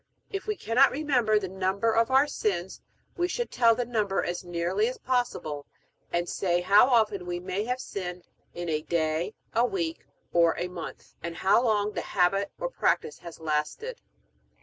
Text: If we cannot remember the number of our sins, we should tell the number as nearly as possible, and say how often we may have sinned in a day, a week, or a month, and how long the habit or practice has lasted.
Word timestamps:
If 0.31 0.47
we 0.47 0.55
cannot 0.55 0.89
remember 0.89 1.37
the 1.37 1.47
number 1.47 1.93
of 1.93 2.09
our 2.09 2.25
sins, 2.25 2.81
we 3.15 3.27
should 3.27 3.51
tell 3.51 3.75
the 3.75 3.85
number 3.85 4.23
as 4.23 4.43
nearly 4.43 4.87
as 4.87 4.97
possible, 4.97 5.67
and 6.11 6.27
say 6.27 6.61
how 6.61 6.87
often 6.87 7.27
we 7.27 7.39
may 7.39 7.65
have 7.65 7.79
sinned 7.79 8.27
in 8.55 8.67
a 8.67 8.81
day, 8.81 9.35
a 9.53 9.63
week, 9.63 10.07
or 10.33 10.57
a 10.57 10.69
month, 10.69 11.13
and 11.21 11.35
how 11.35 11.61
long 11.61 11.91
the 11.91 12.01
habit 12.01 12.49
or 12.57 12.71
practice 12.71 13.19
has 13.19 13.39
lasted. 13.39 14.01